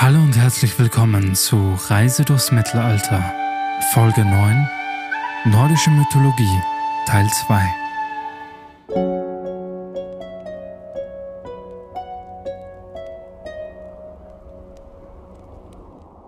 [0.00, 3.34] Hallo und herzlich willkommen zu Reise durchs Mittelalter,
[3.92, 4.68] Folge 9,
[5.46, 6.60] Nordische Mythologie,
[7.04, 7.60] Teil 2.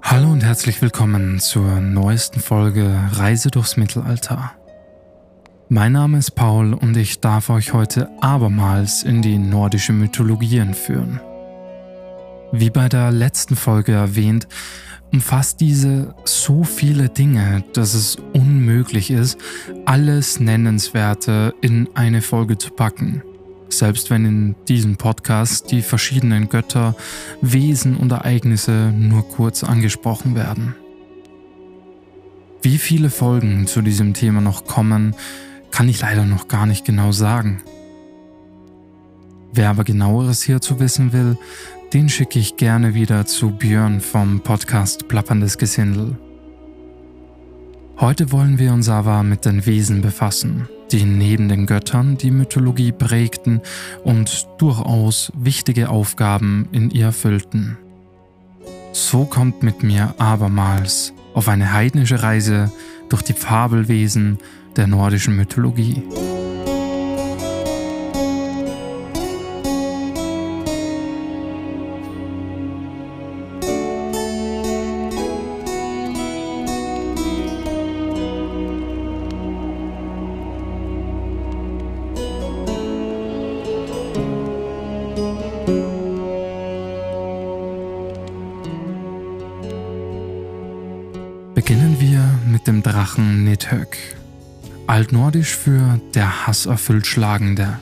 [0.02, 4.50] Hallo und herzlich willkommen zur neuesten Folge Reise durchs Mittelalter.
[5.68, 11.20] Mein Name ist Paul und ich darf euch heute abermals in die nordische Mythologie entführen.
[12.52, 14.48] Wie bei der letzten Folge erwähnt,
[15.12, 19.38] umfasst diese so viele Dinge, dass es unmöglich ist,
[19.86, 23.22] alles Nennenswerte in eine Folge zu packen.
[23.68, 26.96] Selbst wenn in diesem Podcast die verschiedenen Götter,
[27.40, 30.74] Wesen und Ereignisse nur kurz angesprochen werden.
[32.62, 35.14] Wie viele Folgen zu diesem Thema noch kommen,
[35.70, 37.62] kann ich leider noch gar nicht genau sagen.
[39.60, 41.36] Wer aber genaueres hierzu wissen will,
[41.92, 46.16] den schicke ich gerne wieder zu Björn vom Podcast Plapperndes Gesindel.
[47.98, 52.90] Heute wollen wir uns aber mit den Wesen befassen, die neben den Göttern die Mythologie
[52.90, 53.60] prägten
[54.02, 57.76] und durchaus wichtige Aufgaben in ihr erfüllten.
[58.92, 62.72] So kommt mit mir abermals auf eine heidnische Reise
[63.10, 64.38] durch die Fabelwesen
[64.76, 66.02] der nordischen Mythologie.
[92.20, 93.96] Wir mit dem Drachen Nidhögg,
[94.86, 97.78] altnordisch für der hasserfüllt Schlagende.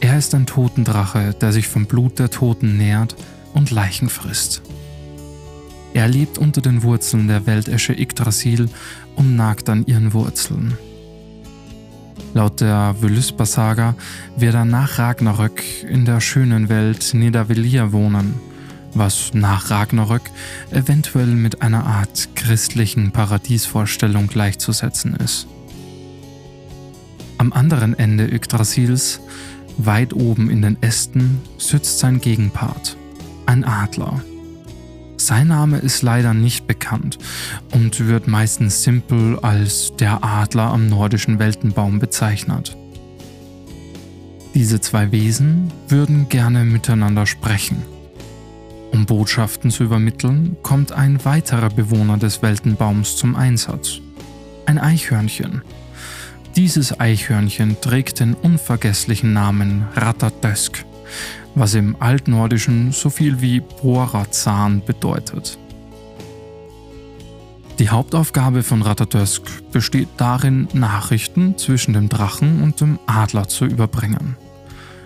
[0.00, 3.16] Er ist ein Totendrache, der sich vom Blut der Toten nährt
[3.54, 4.60] und Leichen frisst.
[5.94, 8.68] Er lebt unter den Wurzeln der Weltesche Yggdrasil
[9.16, 10.76] und nagt an ihren Wurzeln.
[12.34, 13.94] Laut der Völuspa-Saga
[14.36, 18.34] wird er nach Ragnarök in der schönen Welt Nidavellir wohnen,
[18.94, 20.22] was nach Ragnarök
[20.70, 25.46] eventuell mit einer Art christlichen Paradiesvorstellung gleichzusetzen ist.
[27.38, 29.20] Am anderen Ende Yggdrasils,
[29.76, 32.96] weit oben in den Ästen, sitzt sein Gegenpart,
[33.46, 34.22] ein Adler.
[35.16, 37.18] Sein Name ist leider nicht bekannt
[37.72, 42.76] und wird meistens simpel als der Adler am nordischen Weltenbaum bezeichnet.
[44.54, 47.93] Diese zwei Wesen würden gerne miteinander sprechen.
[48.94, 54.00] Um Botschaften zu übermitteln, kommt ein weiterer Bewohner des Weltenbaums zum Einsatz.
[54.64, 55.60] Ein Eichhörnchen.
[56.56, 60.86] Dieses Eichhörnchen trägt den unvergesslichen Namen Ratatosk
[61.54, 65.58] was im Altnordischen so viel wie Bohrerzahn bedeutet.
[67.78, 74.36] Die Hauptaufgabe von Ratatosk besteht darin, Nachrichten zwischen dem Drachen und dem Adler zu überbringen.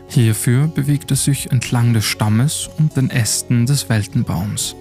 [0.08, 4.74] Hierfür bewegt es sich entlang des Stammes und den Ästen des Weltenbaums.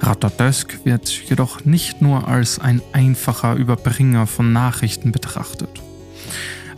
[0.00, 5.82] Ratatosk wird jedoch nicht nur als ein einfacher Überbringer von Nachrichten betrachtet.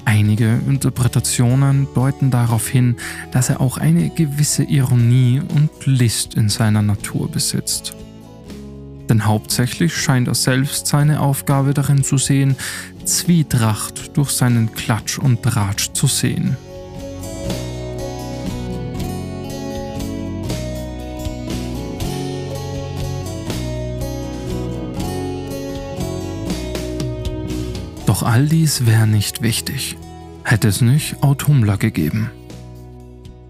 [0.06, 2.96] Einige Interpretationen deuten darauf hin,
[3.32, 7.94] dass er auch eine gewisse Ironie und List in seiner Natur besitzt.
[9.08, 12.56] Denn hauptsächlich scheint er selbst seine Aufgabe darin zu sehen,
[13.04, 16.56] Zwietracht durch seinen Klatsch und Tratsch zu sehen.
[28.24, 29.98] All dies wäre nicht wichtig,
[30.44, 32.30] hätte es nicht Autumla gegeben.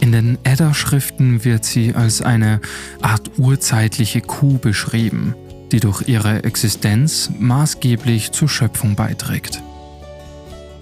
[0.01, 2.61] In den Edda-Schriften wird sie als eine
[3.01, 5.37] Art urzeitliche Kuh beschrieben,
[5.71, 9.63] die durch ihre Existenz maßgeblich zur Schöpfung beiträgt.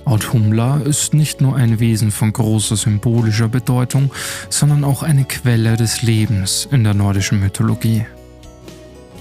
[0.06, 4.10] Autumla ist nicht nur ein Wesen von großer symbolischer Bedeutung,
[4.48, 8.06] sondern auch eine Quelle des Lebens in der nordischen Mythologie.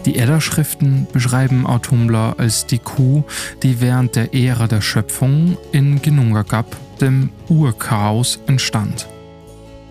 [0.05, 3.23] Die Edda-Schriften beschreiben Autumla als die Kuh,
[3.61, 9.07] die während der Ära der Schöpfung in Ginnungagap, dem Urchaos, entstand.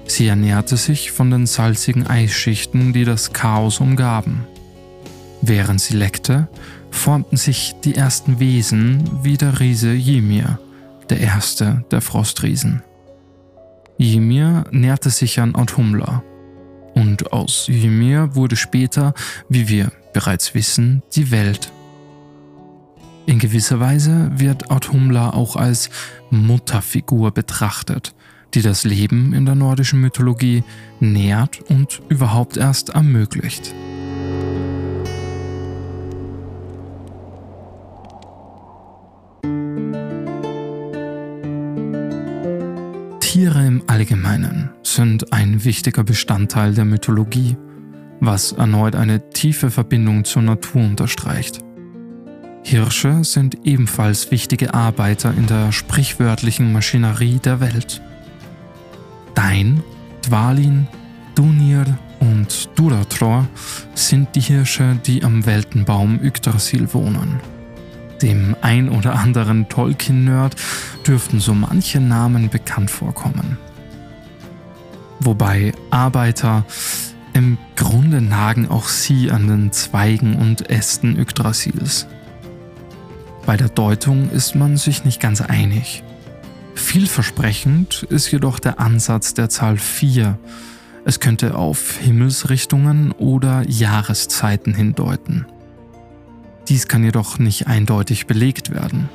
[0.06, 4.46] Sie ernährte sich von den salzigen Eisschichten, die das Chaos umgaben.
[5.42, 6.48] Während sie leckte,
[6.90, 10.58] formten sich die ersten Wesen wie der Riese Ymir,
[11.08, 12.82] der erste der Frostriesen.
[13.98, 16.24] Ymir nährte sich an Autumla,
[17.00, 19.14] und aus Ymir wurde später,
[19.48, 21.72] wie wir bereits wissen, die Welt.
[23.26, 25.88] In gewisser Weise wird Autumla auch als
[26.30, 28.14] Mutterfigur betrachtet,
[28.54, 30.62] die das Leben in der nordischen Mythologie
[30.98, 33.74] nährt und überhaupt erst ermöglicht.
[44.00, 47.58] Allgemeinen sind ein wichtiger Bestandteil der Mythologie,
[48.18, 51.58] was erneut eine tiefe Verbindung zur Natur unterstreicht.
[52.62, 58.00] Hirsche sind ebenfalls wichtige Arbeiter in der sprichwörtlichen Maschinerie der Welt.
[59.34, 59.82] Dain,
[60.26, 60.88] Dwalin,
[61.34, 61.84] Dunir
[62.20, 63.46] und Duratror
[63.94, 67.38] sind die Hirsche, die am Weltenbaum Yggdrasil wohnen.
[68.22, 70.56] Dem ein oder anderen Tolkien-Nerd
[71.06, 73.58] dürften so manche Namen bekannt vorkommen.
[75.20, 76.64] Wobei Arbeiter
[77.34, 82.06] im Grunde nagen auch sie an den Zweigen und Ästen Yggdrasils.
[83.46, 86.02] Bei der Deutung ist man sich nicht ganz einig.
[86.74, 90.38] Vielversprechend ist jedoch der Ansatz der Zahl 4.
[91.04, 95.46] Es könnte auf Himmelsrichtungen oder Jahreszeiten hindeuten.
[96.68, 99.08] Dies kann jedoch nicht eindeutig belegt werden.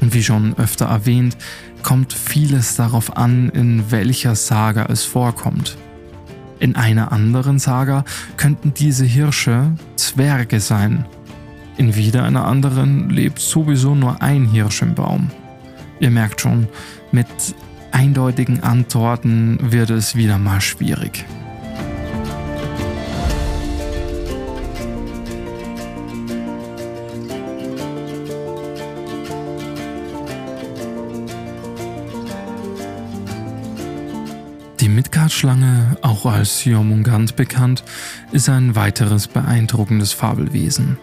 [0.00, 1.36] Und wie schon öfter erwähnt,
[1.82, 5.76] kommt vieles darauf an, in welcher Saga es vorkommt.
[6.58, 8.04] In einer anderen Saga
[8.36, 11.04] könnten diese Hirsche Zwerge sein.
[11.76, 15.30] In wieder einer anderen lebt sowieso nur ein Hirsch im Baum.
[16.00, 16.68] Ihr merkt schon,
[17.12, 17.26] mit
[17.92, 21.24] eindeutigen Antworten wird es wieder mal schwierig.
[35.36, 37.84] Midgard-Schlange, auch als Jormungand bekannt,
[38.32, 40.96] ist ein weiteres beeindruckendes Fabelwesen.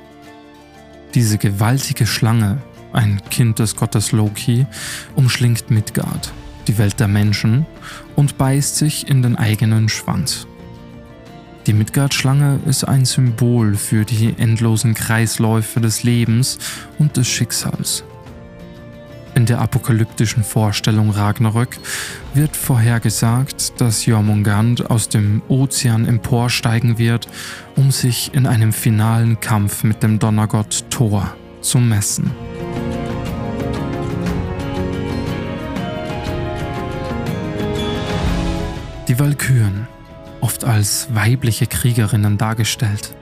[1.13, 2.57] Diese gewaltige Schlange,
[2.93, 4.65] ein Kind des Gottes Loki,
[5.13, 6.33] umschlingt Midgard,
[6.67, 7.67] die Welt der Menschen,
[8.15, 10.47] und beißt sich in den eigenen Schwanz.
[11.67, 16.57] Die Midgard-Schlange ist ein Symbol für die endlosen Kreisläufe des Lebens
[16.97, 18.03] und des Schicksals.
[19.35, 21.77] In der apokalyptischen Vorstellung Ragnarök
[22.35, 27.27] wird vorhergesagt, dass Jormungand aus dem Ozean emporsteigen wird,
[27.75, 32.31] um sich in einem finalen Kampf mit dem Donnergott Thor zu messen.
[39.07, 39.87] Die Walküren,
[40.41, 43.15] oft als weibliche Kriegerinnen dargestellt,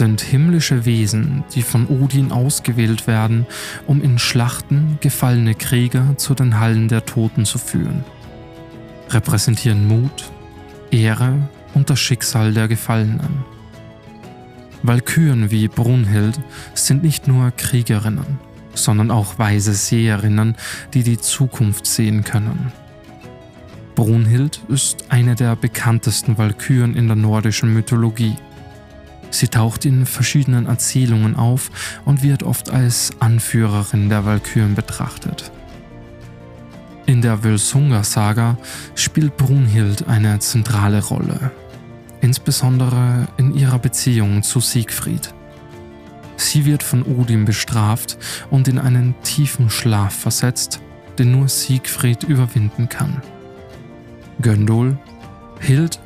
[0.00, 3.44] sind himmlische Wesen, die von Odin ausgewählt werden,
[3.86, 8.02] um in Schlachten gefallene Krieger zu den Hallen der Toten zu führen.
[9.10, 10.30] Repräsentieren Mut,
[10.90, 13.44] Ehre und das Schicksal der Gefallenen.
[14.82, 16.40] Walküren wie Brunhild
[16.72, 18.38] sind nicht nur Kriegerinnen,
[18.72, 20.56] sondern auch weise Seherinnen,
[20.94, 22.72] die die Zukunft sehen können.
[23.96, 28.36] Brunhild ist eine der bekanntesten Walküren in der nordischen Mythologie.
[29.30, 31.70] Sie taucht in verschiedenen Erzählungen auf
[32.04, 35.52] und wird oft als Anführerin der Walküren betrachtet.
[37.06, 38.56] In der Völsunga-Saga
[38.94, 41.50] spielt Brunhild eine zentrale Rolle,
[42.20, 45.34] insbesondere in ihrer Beziehung zu Siegfried.
[46.36, 48.16] Sie wird von Odin bestraft
[48.50, 50.80] und in einen tiefen Schlaf versetzt,
[51.18, 53.22] den nur Siegfried überwinden kann.
[54.40, 54.96] Göndol,
[55.60, 56.00] Hild,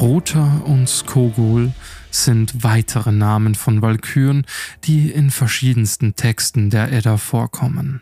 [0.00, 1.72] Rotha und Skogul
[2.10, 4.46] sind weitere Namen von Walküren,
[4.84, 8.00] die in verschiedensten Texten der Edda vorkommen.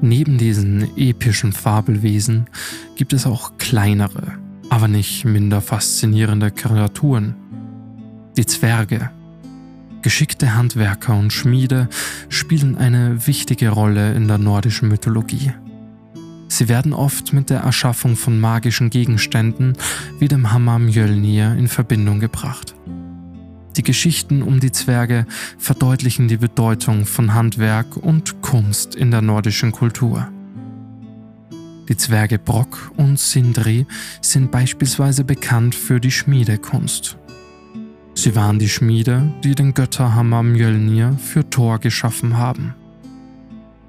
[0.00, 2.46] Neben diesen epischen Fabelwesen
[2.96, 4.38] gibt es auch kleinere,
[4.72, 7.34] aber nicht minder faszinierende Kreaturen,
[8.38, 9.10] die Zwerge.
[10.00, 11.90] Geschickte Handwerker und Schmiede
[12.30, 15.52] spielen eine wichtige Rolle in der nordischen Mythologie.
[16.48, 19.74] Sie werden oft mit der Erschaffung von magischen Gegenständen
[20.18, 22.74] wie dem Hammer Mjölnir in Verbindung gebracht.
[23.76, 25.26] Die Geschichten um die Zwerge
[25.58, 30.28] verdeutlichen die Bedeutung von Handwerk und Kunst in der nordischen Kultur.
[31.92, 33.86] Die Zwerge Brock und Sindri
[34.22, 37.18] sind beispielsweise bekannt für die Schmiedekunst
[38.14, 42.74] Sie waren die Schmiede, die den Götterhammer Mjölnir für Thor geschaffen haben.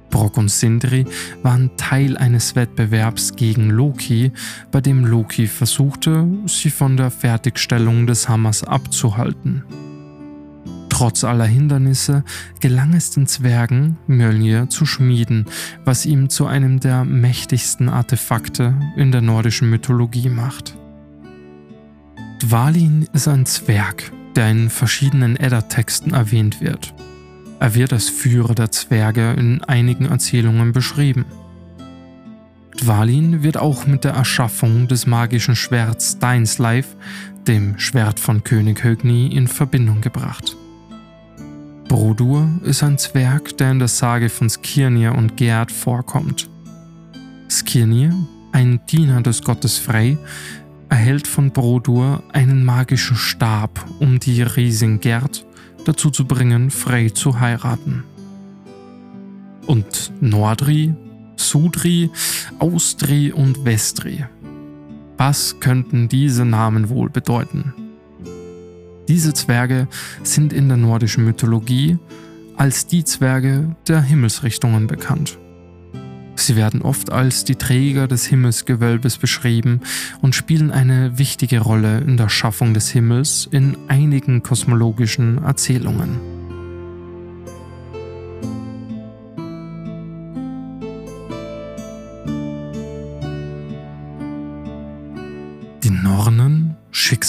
[0.09, 1.05] Brock und Sindri
[1.43, 4.33] waren Teil eines Wettbewerbs gegen Loki,
[4.69, 9.63] bei dem Loki versuchte, sie von der Fertigstellung des Hammers abzuhalten.
[10.93, 12.23] Trotz aller Hindernisse
[12.59, 15.47] gelang es den Zwergen, Mjölnir zu schmieden,
[15.85, 20.77] was ihm zu einem der mächtigsten Artefakte in der nordischen Mythologie macht.
[22.39, 26.93] Dvalin ist ein Zwerg, der in verschiedenen Edda-Texten erwähnt wird.
[27.59, 31.25] Er wird als Führer der Zwerge in einigen Erzählungen beschrieben.
[32.77, 36.95] Dvalin wird auch mit der Erschaffung des magischen Schwerts Dainsleif,
[37.47, 40.55] dem Schwert von König Högni, in Verbindung gebracht.
[41.93, 46.49] Brodur ist ein Zwerg, der in der Sage von Skirnir und Gerd vorkommt.
[47.47, 48.15] Skirnir,
[48.51, 50.17] ein Diener des Gottes Frey,
[50.89, 55.45] erhält von Brodur einen magischen Stab, um die Riesin Gerd
[55.85, 58.03] dazu zu bringen, Frey zu heiraten.
[59.67, 60.95] Und Nordri,
[61.35, 62.09] Sudri,
[62.57, 64.25] Austri und Westri.
[65.17, 67.82] Was könnten diese Namen wohl bedeuten?
[69.07, 69.87] Diese Zwerge
[70.23, 71.97] sind in der nordischen Mythologie
[72.55, 75.37] als die Zwerge der Himmelsrichtungen bekannt.
[76.35, 79.81] Sie werden oft als die Träger des Himmelsgewölbes beschrieben
[80.21, 86.32] und spielen eine wichtige Rolle in der Schaffung des Himmels in einigen kosmologischen Erzählungen.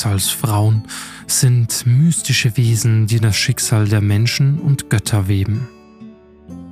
[0.05, 0.83] Schicksalsfrauen,
[1.27, 5.67] sind mystische Wesen, die das Schicksal der Menschen und Götter weben.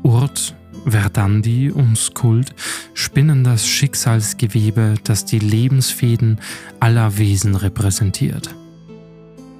[0.02, 0.54] Urt,
[0.86, 2.54] Verdandi und Skuld
[2.92, 6.40] spinnen das Schicksalsgewebe, das die Lebensfäden
[6.78, 8.54] aller Wesen repräsentiert.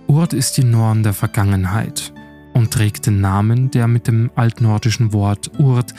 [0.07, 2.13] Urt ist die Norn der Vergangenheit
[2.53, 5.95] und trägt den Namen, der mit dem altnordischen Wort Urt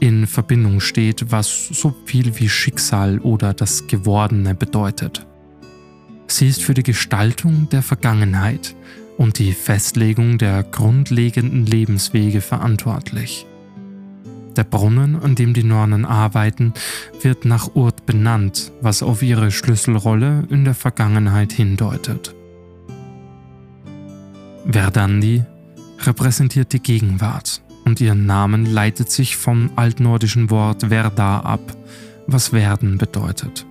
[0.00, 5.26] in Verbindung steht, was so viel wie Schicksal oder das Gewordene bedeutet.
[6.30, 8.74] Sie ist für die Gestaltung der Vergangenheit
[9.16, 13.46] und die Festlegung der grundlegenden Lebenswege verantwortlich.
[14.56, 16.74] Der Brunnen, an dem die Nornen arbeiten,
[17.22, 22.34] wird nach Urt benannt, was auf ihre Schlüsselrolle in der Vergangenheit hindeutet.
[24.68, 25.44] Verdandi
[26.00, 31.76] repräsentiert die Gegenwart und ihr Namen leitet sich vom altnordischen Wort Verda ab,
[32.26, 33.67] was werden bedeutet.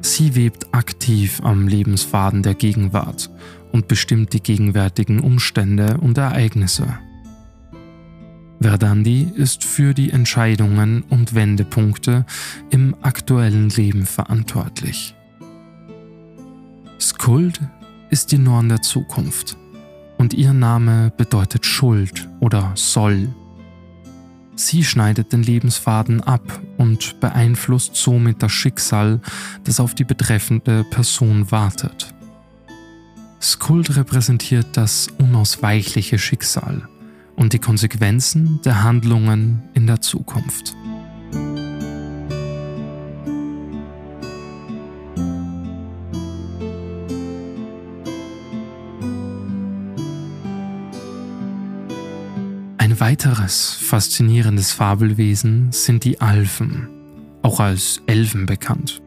[0.00, 3.30] Sie webt aktiv am Lebensfaden der Gegenwart
[3.72, 6.98] und bestimmt die gegenwärtigen Umstände und Ereignisse.
[8.60, 12.24] Verdandi ist für die Entscheidungen und Wendepunkte
[12.70, 15.14] im aktuellen Leben verantwortlich.
[16.98, 17.60] Skuld
[18.10, 19.56] ist die Norm der Zukunft
[20.16, 23.28] und ihr Name bedeutet Schuld oder Soll
[24.56, 29.20] Sie schneidet den Lebensfaden ab und beeinflusst somit das Schicksal,
[29.64, 32.14] das auf die betreffende Person wartet.
[33.40, 36.88] Skuld repräsentiert das unausweichliche Schicksal
[37.36, 40.74] und die Konsequenzen der Handlungen in der Zukunft.
[53.00, 56.88] Weiteres faszinierendes Fabelwesen sind die Alfen,
[57.42, 59.02] auch als Elfen bekannt.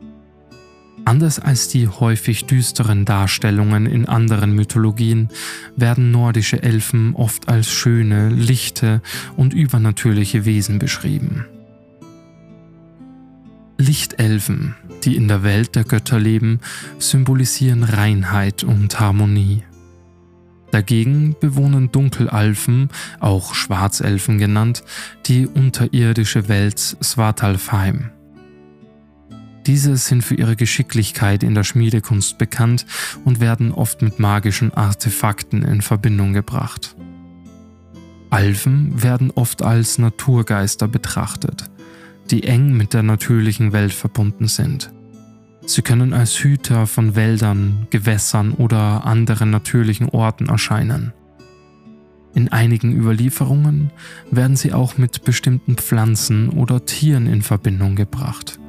[1.05, 5.29] Anders als die häufig düsteren Darstellungen in anderen Mythologien
[5.75, 9.01] werden nordische Elfen oft als schöne, lichte
[9.35, 11.45] und übernatürliche Wesen beschrieben.
[13.77, 16.59] Lichtelfen, die in der Welt der Götter leben,
[16.99, 19.63] symbolisieren Reinheit und Harmonie.
[20.71, 24.83] Dagegen bewohnen Dunkelalfen, auch Schwarzelfen genannt,
[25.25, 28.11] die unterirdische Welt Svartalfheim.
[29.65, 32.85] Diese sind für ihre Geschicklichkeit in der Schmiedekunst bekannt
[33.25, 36.95] und werden oft mit magischen Artefakten in Verbindung gebracht.
[38.29, 41.65] Alfen werden oft als Naturgeister betrachtet,
[42.31, 44.91] die eng mit der natürlichen Welt verbunden sind.
[45.65, 51.13] Sie können als Hüter von Wäldern, Gewässern oder anderen natürlichen Orten erscheinen.
[52.33, 53.91] In einigen Überlieferungen
[54.31, 58.59] werden sie auch mit bestimmten Pflanzen oder Tieren in Verbindung gebracht.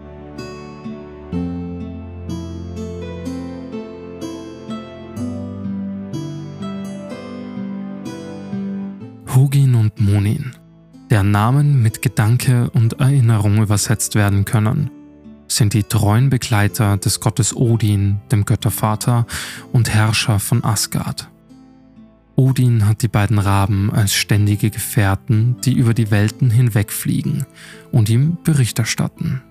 [9.35, 10.57] Hugin und Monin,
[11.11, 14.91] deren Namen mit Gedanke und Erinnerung übersetzt werden können
[15.51, 19.27] sind die treuen Begleiter des Gottes Odin, dem Göttervater
[19.73, 21.29] und Herrscher von Asgard.
[22.37, 27.45] Odin hat die beiden Raben als ständige Gefährten, die über die Welten hinwegfliegen
[27.93, 29.43] und ihm Bericht erstatten.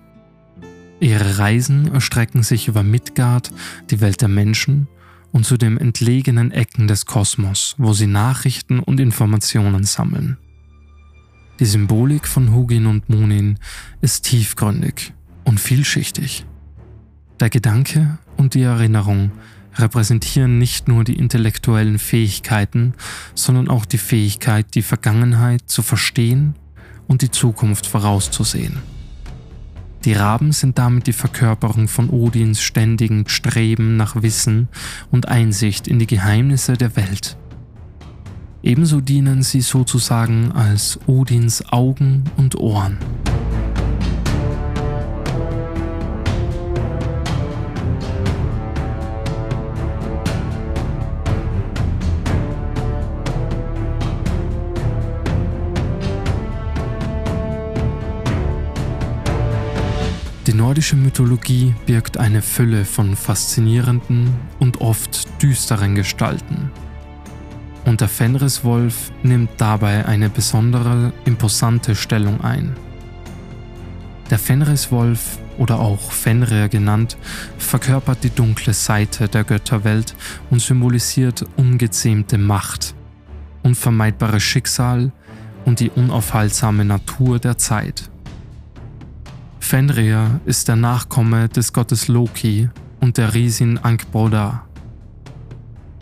[0.98, 3.52] Ihre Reisen erstrecken sich über Midgard,
[3.90, 4.88] die Welt der Menschen,
[5.32, 10.38] und zu den entlegenen Ecken des Kosmos, wo sie Nachrichten und Informationen sammeln.
[11.60, 13.58] Die Symbolik von Hugin und Munin
[14.00, 15.12] ist tiefgründig
[15.50, 16.46] und vielschichtig.
[17.40, 19.32] Der Gedanke und die Erinnerung
[19.74, 22.94] repräsentieren nicht nur die intellektuellen Fähigkeiten,
[23.34, 26.54] sondern auch die Fähigkeit, die Vergangenheit zu verstehen
[27.08, 28.78] und die Zukunft vorauszusehen.
[30.04, 34.68] Die Raben sind damit die Verkörperung von Odins ständigen Streben nach Wissen
[35.10, 37.36] und Einsicht in die Geheimnisse der Welt.
[38.62, 42.98] Ebenso dienen sie sozusagen als Odins Augen und Ohren.
[60.50, 66.72] Die nordische Mythologie birgt eine Fülle von faszinierenden und oft düsteren Gestalten.
[67.84, 72.74] Und der Fenriswolf nimmt dabei eine besondere, imposante Stellung ein.
[74.28, 77.16] Der Fenriswolf oder auch Fenrir genannt,
[77.56, 80.16] verkörpert die dunkle Seite der Götterwelt
[80.50, 82.96] und symbolisiert ungezähmte Macht,
[83.62, 85.12] unvermeidbares Schicksal
[85.64, 88.10] und die unaufhaltsame Natur der Zeit.
[89.60, 94.64] Fenrir ist der Nachkomme des Gottes Loki und der Riesin Ankboda.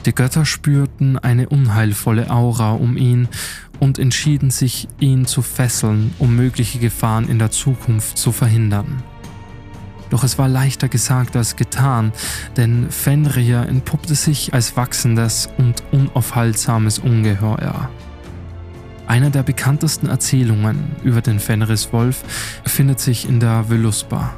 [0.07, 3.29] Die Götter spürten eine unheilvolle Aura um ihn
[3.79, 9.03] und entschieden sich, ihn zu fesseln, um mögliche Gefahren in der Zukunft zu verhindern.
[10.09, 12.13] Doch es war leichter gesagt als getan,
[12.57, 17.91] denn Fenrir entpuppte sich als wachsendes und unaufhaltsames Ungeheuer.
[19.09, 22.23] Einer der bekanntesten Erzählungen über den Fenriswolf
[22.67, 24.35] findet sich in der Völuspa.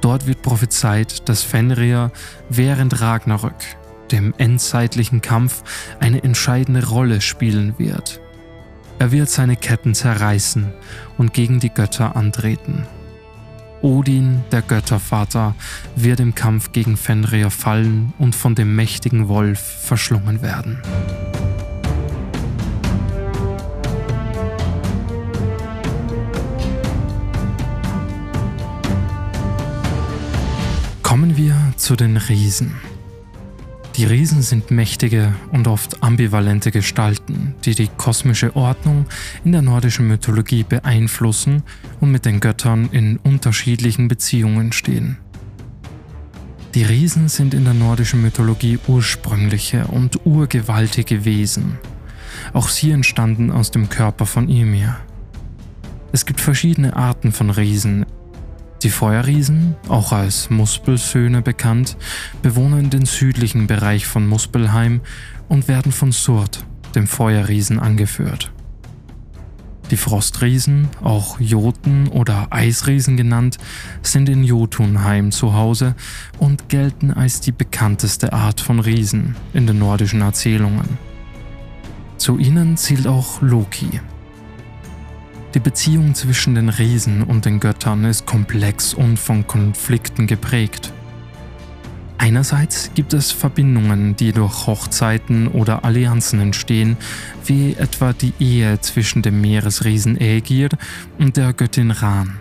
[0.00, 2.10] Dort wird prophezeit, dass Fenrir
[2.48, 3.76] während Ragnarök,
[4.10, 5.62] dem endzeitlichen Kampf,
[6.00, 8.22] eine entscheidende Rolle spielen wird.
[8.98, 10.72] Er wird seine Ketten zerreißen
[11.18, 12.86] und gegen die Götter antreten.
[13.82, 15.54] Odin, der Göttervater,
[15.94, 20.80] wird im Kampf gegen Fenrir fallen und von dem mächtigen Wolf verschlungen werden.
[31.88, 32.74] Zu den Riesen.
[33.96, 39.06] Die Riesen sind mächtige und oft ambivalente Gestalten, die die kosmische Ordnung
[39.42, 41.62] in der nordischen Mythologie beeinflussen
[41.98, 45.16] und mit den Göttern in unterschiedlichen Beziehungen stehen.
[46.74, 51.78] Die Riesen sind in der nordischen Mythologie ursprüngliche und urgewaltige Wesen.
[52.52, 54.98] Auch sie entstanden aus dem Körper von Ymir.
[56.12, 58.04] Es gibt verschiedene Arten von Riesen,
[58.82, 61.96] die Feuerriesen, auch als Muspelsöhne bekannt,
[62.42, 65.00] bewohnen den südlichen Bereich von Muspelheim
[65.48, 66.64] und werden von Surd,
[66.94, 68.52] dem Feuerriesen, angeführt.
[69.90, 73.56] Die Frostriesen, auch Joten oder Eisriesen genannt,
[74.02, 75.94] sind in Jotunheim zu Hause
[76.38, 80.98] und gelten als die bekannteste Art von Riesen in den nordischen Erzählungen.
[82.18, 84.00] Zu ihnen zählt auch Loki,
[85.58, 90.92] die Beziehung zwischen den Riesen und den Göttern ist komplex und von Konflikten geprägt.
[92.16, 96.96] Einerseits gibt es Verbindungen, die durch Hochzeiten oder Allianzen entstehen,
[97.44, 100.68] wie etwa die Ehe zwischen dem Meeresriesen Aegir
[101.18, 102.38] und der Göttin Ran.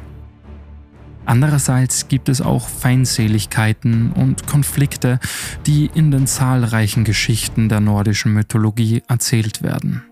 [1.26, 5.20] Andererseits gibt es auch Feindseligkeiten und Konflikte,
[5.66, 10.04] die in den zahlreichen Geschichten der nordischen Mythologie erzählt werden.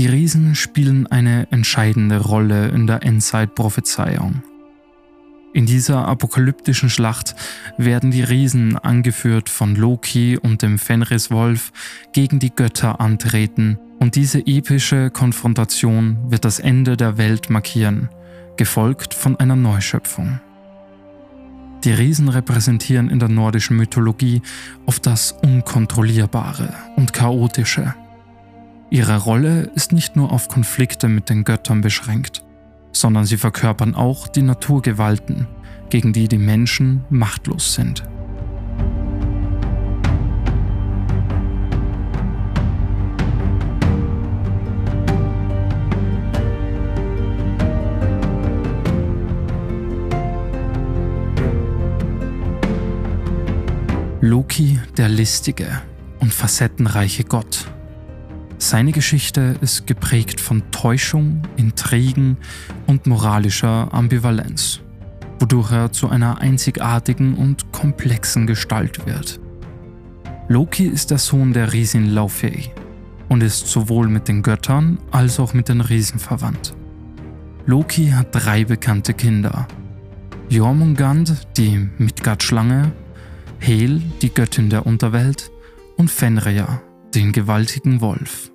[0.00, 4.42] Die Riesen spielen eine entscheidende Rolle in der Endzeit-Prophezeiung.
[5.52, 7.36] In dieser apokalyptischen Schlacht
[7.76, 11.70] werden die Riesen, angeführt von Loki und dem Fenriswolf,
[12.14, 18.08] gegen die Götter antreten und diese epische Konfrontation wird das Ende der Welt markieren,
[18.56, 20.40] gefolgt von einer Neuschöpfung.
[21.84, 24.40] Die Riesen repräsentieren in der nordischen Mythologie
[24.86, 27.94] oft das Unkontrollierbare und Chaotische.
[28.92, 32.44] Ihre Rolle ist nicht nur auf Konflikte mit den Göttern beschränkt,
[32.90, 35.46] sondern sie verkörpern auch die Naturgewalten,
[35.90, 38.02] gegen die die Menschen machtlos sind.
[54.20, 55.80] Loki, der listige
[56.18, 57.70] und facettenreiche Gott,
[58.62, 62.36] seine Geschichte ist geprägt von Täuschung, Intrigen
[62.86, 64.80] und moralischer Ambivalenz,
[65.38, 69.40] wodurch er zu einer einzigartigen und komplexen Gestalt wird.
[70.48, 72.70] Loki ist der Sohn der Riesin Laufey
[73.28, 76.74] und ist sowohl mit den Göttern als auch mit den Riesen verwandt.
[77.64, 79.68] Loki hat drei bekannte Kinder.
[80.50, 82.92] Jormungand, die Midgard-Schlange,
[83.58, 85.50] Hel, die Göttin der Unterwelt
[85.96, 86.82] und Fenrir,
[87.14, 88.50] den gewaltigen Wolf.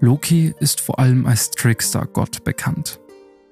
[0.00, 3.00] Loki ist vor allem als Trickster-Gott bekannt.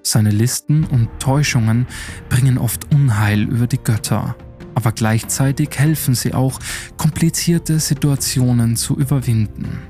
[0.02, 1.86] Seine Listen und Täuschungen
[2.28, 4.36] bringen oft Unheil über die Götter,
[4.74, 6.60] aber gleichzeitig helfen sie auch,
[6.96, 9.80] komplizierte Situationen zu überwinden.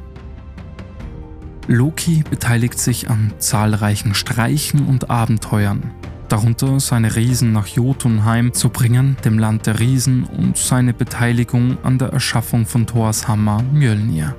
[1.68, 5.90] Loki beteiligt sich an zahlreichen Streichen und Abenteuern,
[6.28, 11.98] darunter seine Riesen nach Jotunheim zu bringen, dem Land der Riesen, und seine Beteiligung an
[11.98, 14.34] der Erschaffung von Thors Hammer Mjölnir.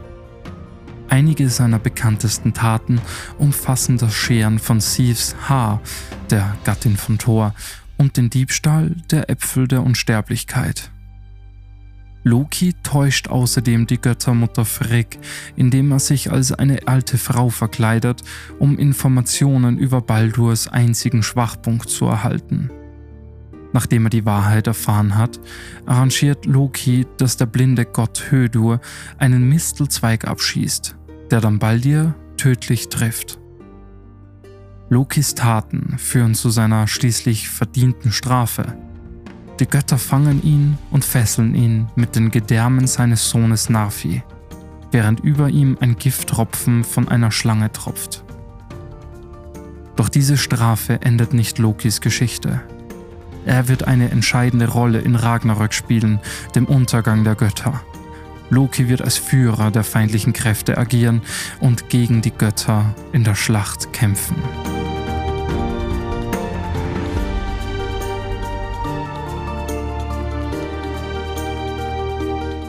[1.10, 3.00] Einige seiner bekanntesten Taten
[3.38, 5.82] umfassen das Scheren von Sieves Haar,
[6.30, 7.54] der Gattin von Thor,
[7.98, 10.92] und den Diebstahl der Äpfel der Unsterblichkeit.
[12.24, 15.18] Loki täuscht außerdem die Göttermutter Frigg,
[15.56, 18.24] indem er sich als eine alte Frau verkleidet,
[18.60, 22.70] um Informationen über Baldurs einzigen Schwachpunkt zu erhalten.
[23.74, 25.40] Nachdem er die Wahrheit erfahren hat,
[25.86, 28.80] arrangiert Loki, dass der blinde Gott Hödur
[29.18, 30.96] einen Mistelzweig abschießt,
[31.32, 33.40] der dann Baldir tödlich trifft.
[34.90, 38.78] Lokis Taten führen zu seiner schließlich verdienten Strafe.
[39.60, 44.22] Die Götter fangen ihn und fesseln ihn mit den Gedärmen seines Sohnes Narfi,
[44.92, 48.24] während über ihm ein Gifttropfen von einer Schlange tropft.
[49.96, 52.62] Doch diese Strafe endet nicht Lokis Geschichte.
[53.48, 56.20] Er wird eine entscheidende Rolle in Ragnarök spielen,
[56.54, 57.82] dem Untergang der Götter.
[58.52, 61.22] Loki wird als Führer der feindlichen Kräfte agieren
[61.60, 64.36] und gegen die Götter in der Schlacht kämpfen.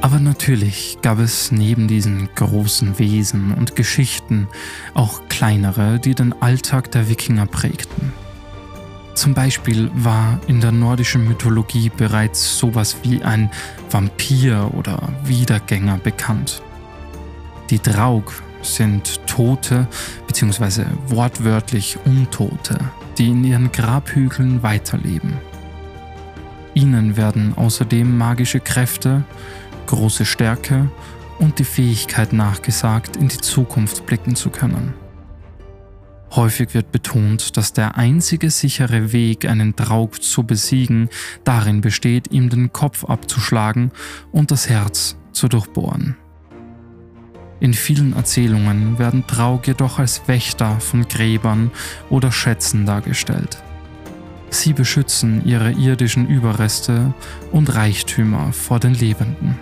[0.08, 4.48] Aber natürlich gab es neben diesen großen Wesen und Geschichten
[4.94, 8.14] auch kleinere, die den Alltag der Wikinger prägten.
[9.12, 13.50] Zum Beispiel war in der nordischen Mythologie bereits sowas wie ein
[13.90, 16.62] Vampir oder Wiedergänger bekannt.
[17.68, 19.86] Die Draug sind Tote
[20.26, 20.86] bzw.
[21.08, 22.78] wortwörtlich Untote,
[23.18, 25.34] die in ihren Grabhügeln weiterleben.
[26.72, 29.24] Ihnen werden außerdem magische Kräfte,
[29.88, 30.88] große Stärke
[31.40, 34.94] und die Fähigkeit nachgesagt, in die Zukunft blicken zu können.
[36.33, 41.09] Häufig wird betont, dass der einzige sichere Weg, einen Draug zu besiegen,
[41.44, 43.92] darin besteht, ihm den Kopf abzuschlagen
[44.31, 46.16] und das Herz zu durchbohren.
[47.61, 51.72] In vielen Erzählungen werden Draug jedoch als Wächter von Gräbern
[52.11, 53.62] oder Schätzen dargestellt.
[54.51, 57.12] Sie beschützen ihre irdischen Überreste
[57.53, 59.59] und Reichtümer vor den Lebenden.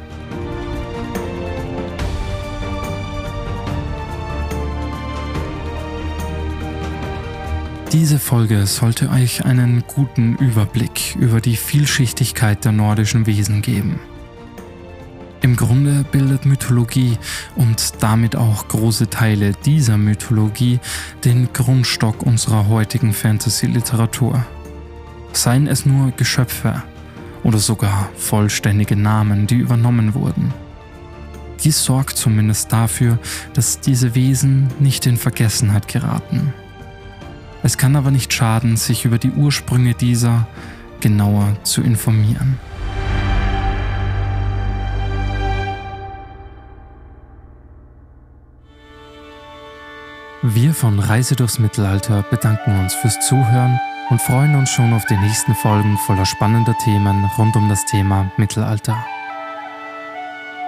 [7.92, 14.01] Diese Folge sollte euch einen guten Überblick über die Vielschichtigkeit der nordischen Wesen geben.
[15.40, 17.16] Im Grunde bildet Mythologie
[17.55, 20.81] und damit auch große Teile dieser Mythologie
[21.25, 24.44] den Grundstock unserer heutigen Fantasy-Literatur.
[25.33, 26.83] Seien es nur Geschöpfe
[27.44, 30.53] oder sogar vollständige Namen, die übernommen wurden.
[31.62, 33.20] Dies sorgt zumindest dafür,
[33.55, 36.53] dass diese Wesen nicht in Vergessenheit geraten.
[37.62, 40.47] Es kann aber nicht schaden, sich über die Ursprünge dieser
[41.01, 42.59] genauer zu informieren.
[50.42, 55.16] Wir von Reise durchs Mittelalter bedanken uns fürs Zuhören und freuen uns schon auf die
[55.16, 58.97] nächsten Folgen voller spannender Themen rund um das Thema Mittelalter.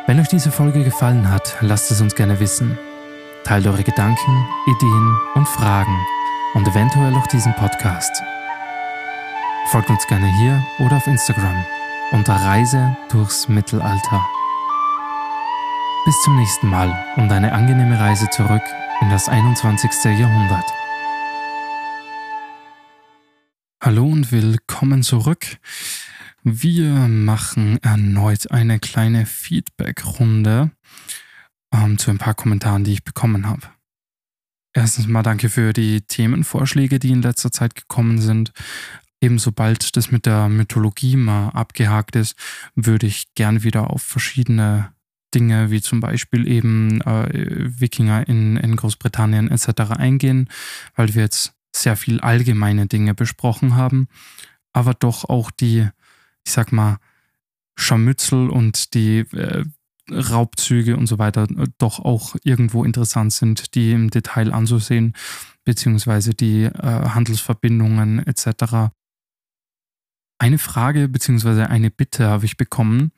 [0.07, 2.77] Wenn euch diese Folge gefallen hat, lasst es uns gerne wissen.
[3.45, 5.97] Teilt eure Gedanken, Ideen und Fragen
[6.55, 8.23] und eventuell auch diesen Podcast.
[9.71, 11.65] Folgt uns gerne hier oder auf Instagram
[12.13, 14.27] unter Reise durchs Mittelalter.
[16.07, 18.63] Bis zum nächsten Mal und eine angenehme Reise zurück
[19.03, 19.91] in das 21.
[20.19, 20.65] Jahrhundert.
[23.83, 25.59] Hallo und willkommen zurück.
[26.43, 30.71] Wir machen erneut eine kleine Feedback-Runde
[31.73, 33.78] ähm, zu ein paar Kommentaren, die ich bekommen habe.
[34.73, 38.53] Erstens mal danke für die Themenvorschläge, die in letzter Zeit gekommen sind.
[39.21, 42.37] Eben sobald das mit der Mythologie mal abgehakt ist,
[42.77, 44.93] würde ich gern wieder auf verschiedene
[45.35, 49.93] Dinge wie zum Beispiel eben äh, Wikinger in, in Großbritannien etc.
[49.93, 50.49] eingehen,
[50.95, 54.09] weil wir jetzt sehr viel allgemeine Dinge besprochen haben,
[54.73, 55.89] aber doch auch die,
[56.45, 56.99] ich sag mal,
[57.77, 59.65] Scharmützel und die äh,
[60.11, 65.15] Raubzüge und so weiter äh, doch auch irgendwo interessant sind, die im Detail anzusehen,
[65.65, 68.93] beziehungsweise die äh, Handelsverbindungen etc.
[70.39, 73.13] Eine Frage beziehungsweise eine Bitte habe ich bekommen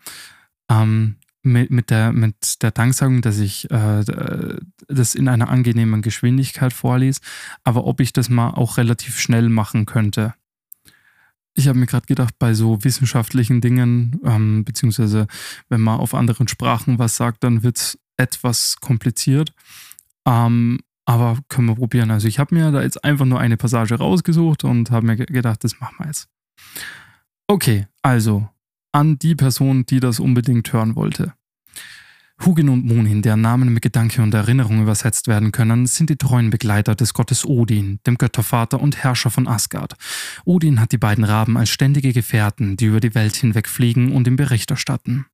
[0.71, 4.05] ähm, mit, mit, der, mit der Danksagung, dass ich äh,
[4.89, 7.21] das in einer angenehmen Geschwindigkeit vorlese,
[7.65, 10.35] aber ob ich das mal auch relativ schnell machen könnte.
[11.61, 15.27] Ich habe mir gerade gedacht, bei so wissenschaftlichen Dingen, ähm, beziehungsweise
[15.69, 19.53] wenn man auf anderen Sprachen was sagt, dann wird es etwas kompliziert.
[20.27, 22.11] Ähm, aber können wir probieren.
[22.11, 25.63] Also ich habe mir da jetzt einfach nur eine Passage rausgesucht und habe mir gedacht,
[25.63, 26.29] das machen wir jetzt.
[27.47, 28.49] Okay, also
[28.93, 31.35] an die Person, die das unbedingt hören wollte.
[32.45, 36.49] Hugin und Munin, deren Namen mit Gedanke und Erinnerung übersetzt werden können, sind die treuen
[36.49, 39.95] Begleiter des Gottes Odin, dem Göttervater und Herrscher von Asgard.
[40.47, 44.27] Odin hat die beiden Raben als ständige Gefährten, die über die Welt hinweg fliegen und
[44.27, 45.27] ihm Bericht erstatten.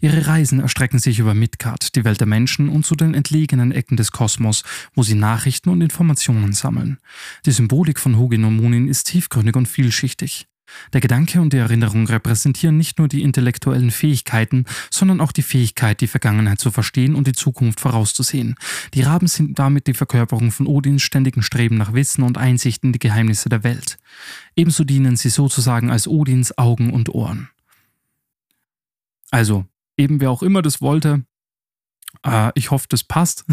[0.00, 3.96] Ihre Reisen erstrecken sich über Midgard, die Welt der Menschen und zu den entlegenen Ecken
[3.96, 4.62] des Kosmos,
[4.94, 6.98] wo sie Nachrichten und Informationen sammeln.
[7.46, 10.48] Die Symbolik von Hugin und Munin ist tiefgründig und vielschichtig.
[10.92, 16.00] Der Gedanke und die Erinnerung repräsentieren nicht nur die intellektuellen Fähigkeiten, sondern auch die Fähigkeit,
[16.00, 18.56] die Vergangenheit zu verstehen und die Zukunft vorauszusehen.
[18.94, 22.92] Die Raben sind damit die Verkörperung von Odins ständigen Streben nach Wissen und Einsicht in
[22.92, 23.98] die Geheimnisse der Welt.
[24.56, 27.48] Ebenso dienen sie sozusagen als Odins Augen und Ohren.
[29.30, 29.64] Also,
[29.96, 31.24] eben wer auch immer das wollte,
[32.22, 33.44] äh, ich hoffe, das passt.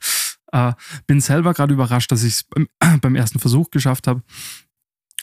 [0.52, 0.72] äh,
[1.06, 2.68] bin selber gerade überrascht, dass ich es beim,
[3.00, 4.22] beim ersten Versuch geschafft habe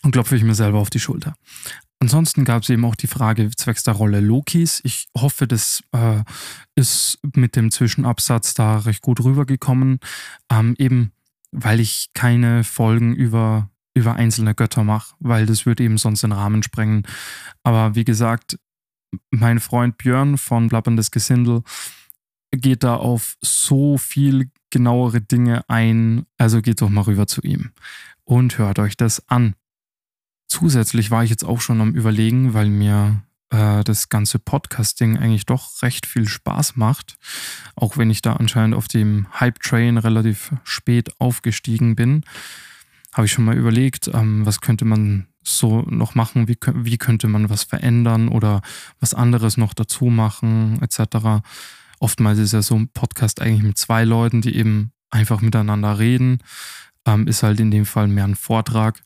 [0.04, 1.36] und klopfe ich mir selber auf die Schulter.
[2.00, 4.82] Ansonsten gab es eben auch die Frage zwecks der Rolle Lokis.
[4.84, 6.24] Ich hoffe, das äh,
[6.76, 10.00] ist mit dem Zwischenabsatz da recht gut rübergekommen.
[10.52, 11.14] Ähm, eben,
[11.52, 16.34] weil ich keine Folgen über, über einzelne Götter mache, weil das würde eben sonst den
[16.34, 17.04] Rahmen sprengen.
[17.64, 18.60] Aber wie gesagt,
[19.30, 21.64] mein Freund Björn von Blabberndes Gesindel
[22.52, 26.26] geht da auf so viel genauere Dinge ein.
[26.38, 27.72] Also geht doch mal rüber zu ihm
[28.26, 29.56] und hört euch das an.
[30.54, 35.48] Zusätzlich war ich jetzt auch schon am Überlegen, weil mir äh, das ganze Podcasting eigentlich
[35.48, 37.18] doch recht viel Spaß macht,
[37.76, 42.22] auch wenn ich da anscheinend auf dem Hype-Train relativ spät aufgestiegen bin,
[43.14, 47.28] habe ich schon mal überlegt, ähm, was könnte man so noch machen, wie, wie könnte
[47.28, 48.62] man was verändern oder
[49.00, 51.44] was anderes noch dazu machen, etc.
[51.98, 56.44] Oftmals ist ja so ein Podcast eigentlich mit zwei Leuten, die eben einfach miteinander reden.
[57.08, 59.02] Ähm, ist halt in dem Fall mehr ein Vortrag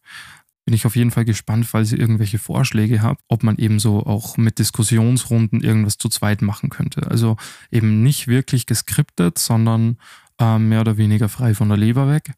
[0.67, 4.05] bin ich auf jeden Fall gespannt, falls ihr irgendwelche Vorschläge habt, ob man eben so
[4.05, 7.09] auch mit Diskussionsrunden irgendwas zu zweit machen könnte.
[7.09, 7.37] Also
[7.71, 9.97] eben nicht wirklich geskriptet, sondern
[10.41, 12.33] äh, mehr oder weniger frei von der Leber weg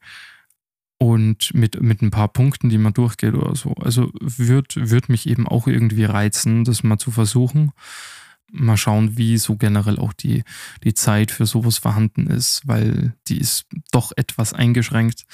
[1.00, 3.74] und mit, mit ein paar Punkten, die man durchgeht oder so.
[3.82, 7.72] Also wird, wird mich eben auch irgendwie reizen, das mal zu versuchen.
[8.52, 10.44] Mal schauen, wie so generell auch die,
[10.84, 15.26] die Zeit für sowas vorhanden ist, weil die ist doch etwas eingeschränkt.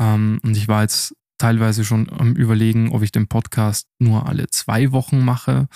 [0.00, 4.48] Ähm, und ich war jetzt teilweise schon am Überlegen, ob ich den Podcast nur alle
[4.48, 5.68] zwei Wochen mache.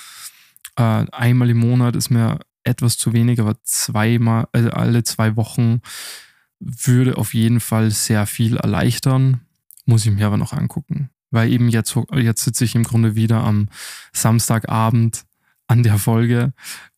[0.77, 5.81] Äh, einmal im Monat ist mir etwas zu wenig, aber zweimal, also alle zwei Wochen
[6.61, 9.41] würde auf jeden Fall sehr viel erleichtern.
[9.87, 11.11] Muss ich mir aber noch angucken.
[11.31, 13.69] Weil eben jetzt, jetzt sitze ich im Grunde wieder am
[14.13, 15.25] Samstagabend
[15.69, 16.53] an der Folge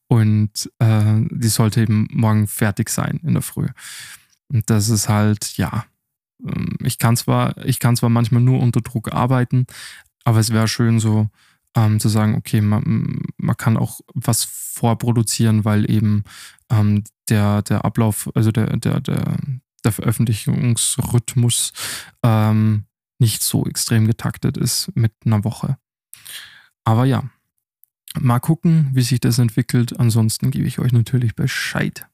[0.09, 3.68] und äh, die sollte eben morgen fertig sein in der Früh.
[4.48, 5.85] Und das ist halt, ja,
[6.83, 9.66] ich kann zwar, ich kann zwar manchmal nur unter Druck arbeiten,
[10.24, 11.28] aber es wäre schön so
[11.74, 16.24] ähm, zu sagen, okay, man, man kann auch was vorproduzieren, weil eben
[16.70, 19.37] ähm, der, der Ablauf, also der, der, der,
[19.85, 21.72] der Veröffentlichungsrhythmus
[22.22, 22.85] ähm,
[23.18, 25.78] nicht so extrem getaktet ist mit einer Woche.
[26.85, 27.24] Aber ja,
[28.18, 29.98] mal gucken, wie sich das entwickelt.
[29.98, 32.07] Ansonsten gebe ich euch natürlich Bescheid.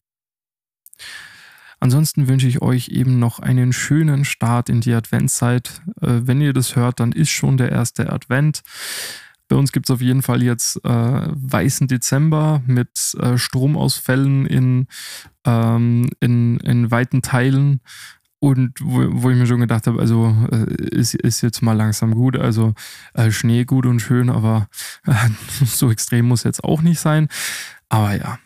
[1.80, 5.82] Ansonsten wünsche ich euch eben noch einen schönen Start in die Adventszeit.
[6.00, 8.62] Äh, wenn ihr das hört, dann ist schon der erste Advent.
[9.48, 14.88] Bei uns gibt es auf jeden Fall jetzt äh, weißen Dezember mit äh, Stromausfällen in,
[15.46, 17.80] ähm, in, in weiten Teilen.
[18.40, 22.14] Und wo, wo ich mir schon gedacht habe, also äh, ist, ist jetzt mal langsam
[22.14, 22.36] gut.
[22.36, 22.74] Also
[23.14, 24.68] äh, Schnee gut und schön, aber
[25.64, 27.28] so extrem muss jetzt auch nicht sein.
[27.88, 28.38] Aber ja,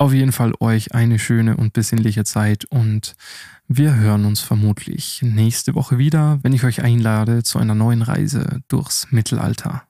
[0.00, 3.14] auf jeden Fall euch eine schöne und besinnliche Zeit und
[3.68, 8.62] wir hören uns vermutlich nächste Woche wieder, wenn ich euch einlade zu einer neuen Reise
[8.68, 9.82] durchs Mittelalter.